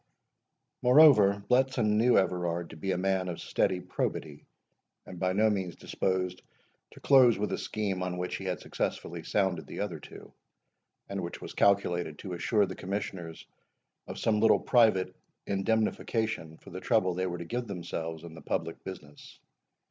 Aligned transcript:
Moreover, 0.81 1.43
Bletson 1.47 1.95
knew 1.99 2.17
Everard 2.17 2.71
to 2.71 2.75
be 2.75 2.91
a 2.91 2.97
man 2.97 3.27
of 3.29 3.39
steady 3.39 3.79
probity, 3.79 4.47
and 5.05 5.19
by 5.19 5.31
no 5.31 5.47
means 5.51 5.75
disposed 5.75 6.41
to 6.89 6.99
close 6.99 7.37
with 7.37 7.51
a 7.51 7.57
scheme 7.59 8.01
on 8.01 8.17
which 8.17 8.37
he 8.37 8.45
had 8.45 8.59
successfully 8.61 9.21
sounded 9.21 9.67
the 9.67 9.79
other 9.81 9.99
two, 9.99 10.33
and 11.07 11.21
which 11.21 11.39
was 11.39 11.53
calculated 11.53 12.17
to 12.17 12.33
assure 12.33 12.65
the 12.65 12.73
Commissioners 12.73 13.45
of 14.07 14.17
some 14.17 14.39
little 14.39 14.59
private 14.59 15.15
indemnification 15.45 16.57
for 16.57 16.71
the 16.71 16.81
trouble 16.81 17.13
they 17.13 17.27
were 17.27 17.37
to 17.37 17.45
give 17.45 17.67
themselves 17.67 18.23
in 18.23 18.33
the 18.33 18.41
public 18.41 18.83
business. 18.83 19.37